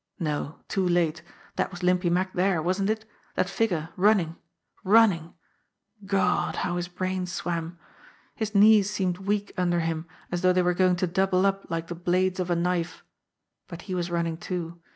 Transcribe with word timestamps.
No, 0.17 0.43
not 0.43 0.67
too 0.67 0.87
late! 0.87 1.21
That 1.57 1.69
was 1.69 1.83
Limpy 1.83 2.09
Mack 2.09 2.33
there, 2.33 2.59
wasn't 2.59 2.89
it? 2.89 3.05
That 3.35 3.47
figure 3.47 3.89
running, 3.95 4.35
running! 4.83 5.35
God, 6.07 6.55
how 6.55 6.77
his 6.77 6.87
brain 6.87 7.27
swam! 7.27 7.77
His 8.33 8.55
knees 8.55 8.89
seemed 8.89 9.19
weak 9.19 9.51
under 9.57 9.81
him, 9.81 10.07
as 10.31 10.41
though 10.41 10.53
they 10.53 10.63
were 10.63 10.73
going 10.73 10.95
to 10.95 11.05
double 11.05 11.45
up 11.45 11.67
like 11.69 11.85
the 11.85 11.93
blades 11.93 12.39
of 12.39 12.49
a 12.49 12.55
knife 12.55 13.03
but 13.67 13.83
he 13.83 13.93
was 13.93 14.09
running 14.09 14.37
too. 14.37 14.81